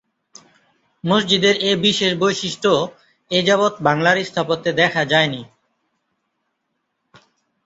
[1.03, 2.71] মসজিদের এ বিশেষ বৈশিষ্ট্য
[3.31, 5.41] এ যাবৎ বাংলার স্থাপত্যে দেখা যায় নি।